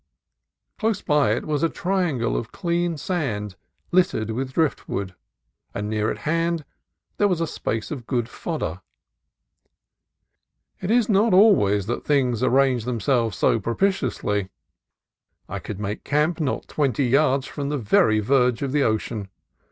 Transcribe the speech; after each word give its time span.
Close 0.79 1.03
by 1.03 1.29
it 1.33 1.45
was 1.45 1.61
a 1.61 1.69
triangle 1.69 2.35
of 2.35 2.51
clean 2.51 2.97
sand, 2.97 3.55
littered 3.91 4.31
with 4.31 4.53
driftwood; 4.53 5.13
and 5.75 5.87
near 5.91 6.09
at 6.09 6.17
hand 6.17 6.65
there 7.17 7.27
was 7.27 7.39
a 7.39 7.45
space 7.45 7.91
of 7.91 8.07
good 8.07 8.27
fodder. 8.27 8.81
It 10.81 10.89
is 10.89 11.07
not 11.07 11.35
always 11.35 11.85
that 11.85 12.03
things 12.03 12.41
arrange 12.41 12.85
themselves 12.85 13.37
so 13.37 13.59
propitiously: 13.59 14.49
I 15.47 15.59
could 15.59 15.79
make 15.79 16.03
camp 16.03 16.39
not 16.41 16.67
twenty 16.67 17.05
yards 17.05 17.45
from 17.45 17.69
the 17.69 17.77
very 17.77 18.19
verge 18.21 18.63
of 18.63 18.71
the 18.71 18.81
ocean. 18.81 19.29